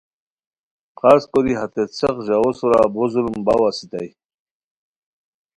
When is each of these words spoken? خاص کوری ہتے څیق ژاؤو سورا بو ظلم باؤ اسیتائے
خاص 0.99 1.21
کوری 1.31 1.53
ہتے 1.59 1.83
څیق 1.97 2.15
ژاؤو 2.27 2.51
سورا 2.57 2.83
بو 2.93 3.03
ظلم 3.13 3.35
باؤ 3.45 3.63
اسیتائے 3.69 4.09